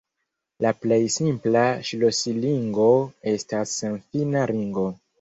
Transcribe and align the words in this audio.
La 0.65 0.71
plej 0.85 0.97
simpla 1.17 1.67
ŝlosilingo 1.91 2.89
estas 3.37 3.79
senfina 3.85 4.51
ringo. 4.57 4.93